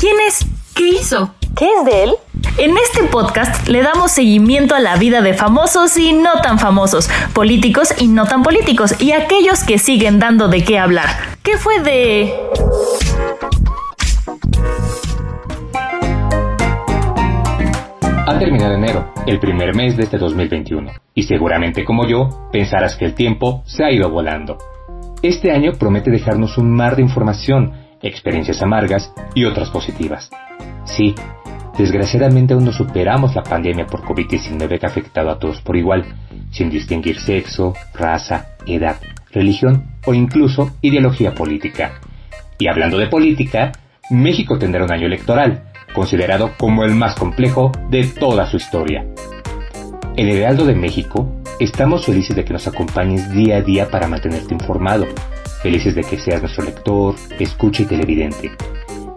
[0.00, 0.46] ¿Quién es?
[0.76, 1.34] ¿Qué hizo?
[1.56, 2.10] ¿Qué es de él?
[2.56, 7.10] En este podcast le damos seguimiento a la vida de famosos y no tan famosos,
[7.34, 11.08] políticos y no tan políticos, y aquellos que siguen dando de qué hablar.
[11.42, 12.32] ¿Qué fue de...
[18.24, 23.04] Ha terminado enero, el primer mes de este 2021, y seguramente como yo, pensarás que
[23.04, 24.58] el tiempo se ha ido volando.
[25.22, 30.30] Este año promete dejarnos un mar de información, experiencias amargas y otras positivas.
[30.84, 31.14] Sí,
[31.76, 36.04] desgraciadamente aún no superamos la pandemia por COVID-19 que ha afectado a todos por igual,
[36.50, 38.96] sin distinguir sexo, raza, edad,
[39.32, 42.00] religión o incluso ideología política.
[42.58, 43.72] Y hablando de política,
[44.10, 49.06] México tendrá un año electoral, considerado como el más complejo de toda su historia.
[50.16, 54.08] En el Heraldo de México, estamos felices de que nos acompañes día a día para
[54.08, 55.06] mantenerte informado,
[55.62, 58.52] felices de que seas nuestro lector, escucha y televidente,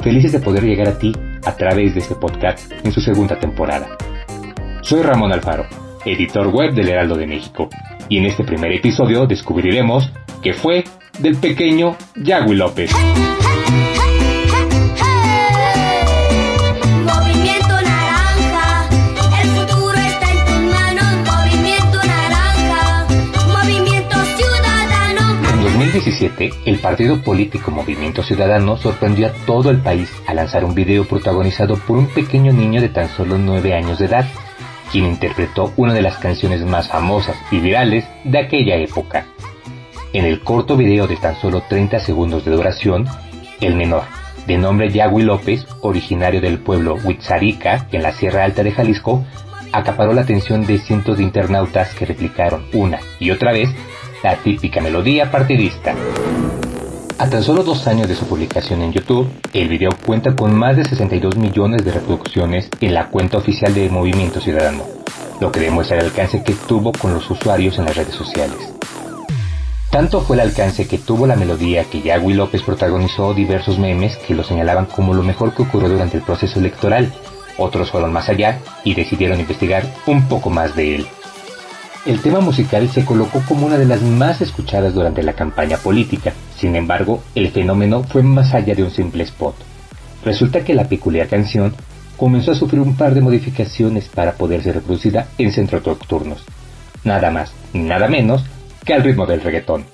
[0.03, 1.13] felices de poder llegar a ti
[1.45, 3.97] a través de este podcast en su segunda temporada.
[4.81, 5.65] Soy Ramón Alfaro,
[6.05, 7.69] editor web del Heraldo de México,
[8.09, 10.11] y en este primer episodio descubriremos
[10.41, 10.83] qué fue
[11.19, 12.91] del pequeño Yagui López.
[25.91, 31.03] 2017, el partido político Movimiento Ciudadano sorprendió a todo el país al lanzar un video
[31.03, 34.25] protagonizado por un pequeño niño de tan solo 9 años de edad,
[34.89, 39.25] quien interpretó una de las canciones más famosas y virales de aquella época.
[40.13, 43.05] En el corto video de tan solo 30 segundos de duración,
[43.59, 44.03] el menor,
[44.47, 49.25] de nombre Yagui López, originario del pueblo Huitzarica, en la Sierra Alta de Jalisco,
[49.73, 53.69] acaparó la atención de cientos de internautas que replicaron una y otra vez
[54.23, 55.95] la típica melodía partidista.
[57.17, 60.77] A tan solo dos años de su publicación en YouTube, el video cuenta con más
[60.77, 64.83] de 62 millones de reproducciones en la cuenta oficial de Movimiento Ciudadano,
[65.39, 68.57] lo que demuestra el alcance que tuvo con los usuarios en las redes sociales.
[69.89, 74.35] Tanto fue el alcance que tuvo la melodía que Yagui López protagonizó diversos memes que
[74.35, 77.11] lo señalaban como lo mejor que ocurrió durante el proceso electoral.
[77.57, 81.07] Otros fueron más allá y decidieron investigar un poco más de él.
[82.03, 86.33] El tema musical se colocó como una de las más escuchadas durante la campaña política.
[86.57, 89.55] Sin embargo, el fenómeno fue más allá de un simple spot.
[90.25, 91.75] Resulta que la peculiar canción
[92.17, 96.43] comenzó a sufrir un par de modificaciones para poder ser reproducida en centros nocturnos.
[97.03, 98.43] Nada más nada menos
[98.83, 99.85] que al ritmo del reggaetón.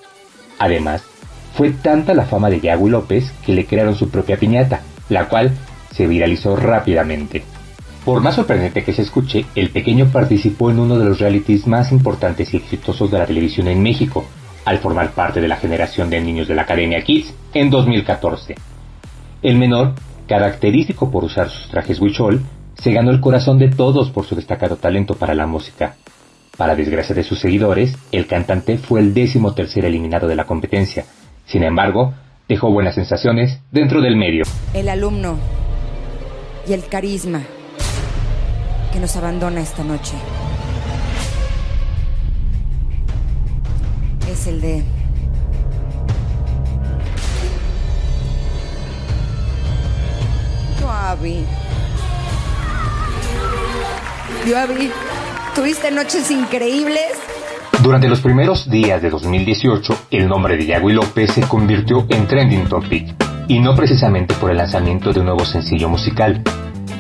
[0.60, 1.04] Además,
[1.56, 4.80] fue tanta la fama de Yagui López que le crearon su propia piñata,
[5.10, 5.52] la cual
[5.94, 7.44] se viralizó rápidamente.
[8.08, 11.92] Por más sorprendente que se escuche, el pequeño participó en uno de los realities más
[11.92, 14.24] importantes y exitosos de la televisión en México,
[14.64, 18.56] al formar parte de la generación de niños de la Academia Kids en 2014.
[19.42, 19.96] El menor,
[20.26, 22.40] característico por usar sus trajes huichol,
[22.76, 25.98] se ganó el corazón de todos por su destacado talento para la música.
[26.56, 31.04] Para desgracia de sus seguidores, el cantante fue el décimo tercer eliminado de la competencia.
[31.46, 32.14] Sin embargo,
[32.48, 34.46] dejó buenas sensaciones dentro del medio.
[34.74, 35.36] El alumno
[36.70, 37.42] y el carisma
[38.92, 40.14] que nos abandona esta noche.
[44.32, 44.84] Es el de...
[50.80, 51.46] Yoabi.
[54.48, 54.92] Yoabi,
[55.56, 57.04] tuviste noches increíbles.
[57.82, 62.68] Durante los primeros días de 2018, el nombre de Yagui López se convirtió en trending
[62.68, 63.16] topic,
[63.48, 66.44] y no precisamente por el lanzamiento de un nuevo sencillo musical.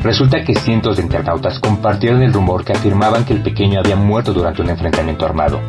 [0.03, 4.31] Resulta que cientos de internautas compartieron el rumor que afirmaban que el pequeño había muerto
[4.31, 5.59] durante un enfrentamiento armado.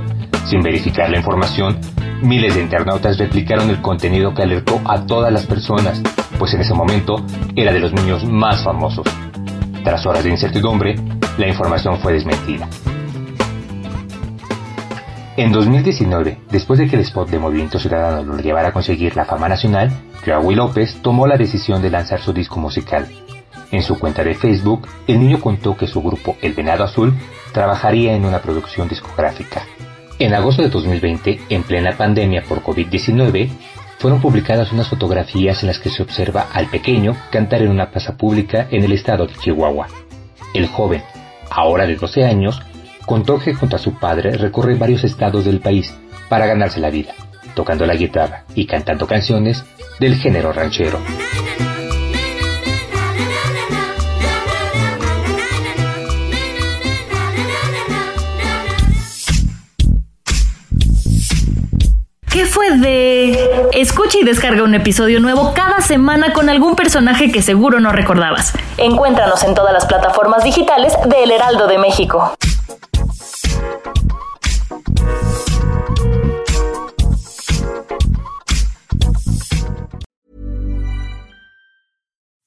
[0.47, 1.79] Sin verificar la información,
[2.23, 6.03] miles de internautas replicaron el contenido que alertó a todas las personas,
[6.39, 7.17] pues en ese momento
[7.57, 9.07] era de los niños más famosos.
[9.83, 10.97] Tras horas de incertidumbre,
[11.39, 12.69] la información fue desmentida.
[15.37, 19.25] En 2019, después de que el spot de Movimiento Ciudadano lo llevara a conseguir la
[19.25, 19.91] fama nacional,
[20.25, 23.07] Joaquín López tomó la decisión de lanzar su disco musical.
[23.71, 27.15] En su cuenta de Facebook, el niño contó que su grupo El Venado Azul
[27.53, 29.63] trabajaría en una producción discográfica.
[30.19, 33.51] En agosto de 2020, en plena pandemia por COVID-19,
[33.99, 38.17] fueron publicadas unas fotografías en las que se observa al pequeño cantar en una plaza
[38.17, 39.89] pública en el estado de Chihuahua.
[40.55, 41.03] El joven,
[41.51, 42.63] ahora de 12 años,
[43.05, 45.95] contó que junto a su padre recorre varios estados del país
[46.29, 47.15] para ganarse la vida,
[47.55, 49.65] tocando la guitarra y cantando canciones
[49.99, 50.99] del género ranchero.
[63.81, 68.53] Escucha y descarga un episodio nuevo cada semana con algún personaje que seguro no recordabas.
[68.77, 72.35] Encuéntranos en todas las plataformas digitales de El Heraldo de México.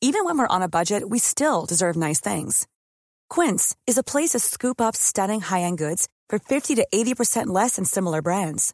[0.02, 2.68] Even when we're on a budget, we still deserve nice things.
[3.30, 7.78] Quince is a place to scoop up stunning high-end goods for 50 to 80% less
[7.78, 8.74] than similar brands.